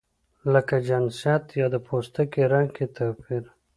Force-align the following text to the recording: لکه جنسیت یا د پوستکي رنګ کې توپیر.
لکه 0.53 0.75
جنسیت 0.87 1.45
یا 1.59 1.67
د 1.73 1.75
پوستکي 1.87 2.43
رنګ 2.53 2.69
کې 2.75 2.85
توپیر. 2.95 3.43